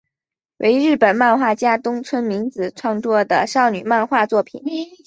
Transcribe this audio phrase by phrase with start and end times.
[0.57, 4.63] 为日本漫画家东村明子创作的少女漫画作品。